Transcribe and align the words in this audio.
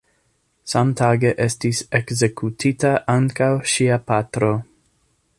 Samtage 0.71 1.33
estis 1.43 1.81
ekzekutita 1.99 2.93
ankaŭ 3.17 3.51
ŝia 3.75 3.99
patro. 4.09 4.53